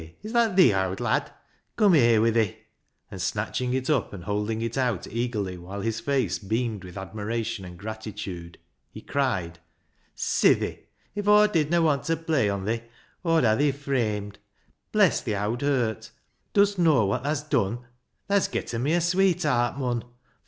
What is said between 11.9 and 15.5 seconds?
ta play on thi Aw'd ha' thi framed. Bless thi